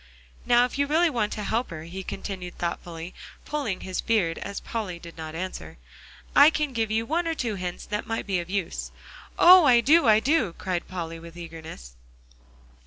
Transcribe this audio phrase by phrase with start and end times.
[0.47, 3.13] "Now if you really want to help her," he continued thoughtfully,
[3.45, 5.77] pulling his beard, as Polly did not answer,
[6.35, 8.89] "I can give you one or two hints that might be of use."
[9.37, 9.65] "Oh!
[9.67, 11.93] I do, I do," cried Polly with eagerness.